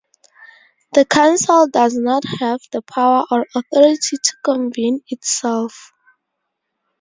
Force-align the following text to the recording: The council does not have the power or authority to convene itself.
The 0.95 1.05
council 1.05 1.67
does 1.67 1.95
not 1.95 2.23
have 2.39 2.59
the 2.71 2.81
power 2.81 3.23
or 3.29 3.45
authority 3.53 4.17
to 4.17 4.33
convene 4.43 5.01
itself. 5.09 5.91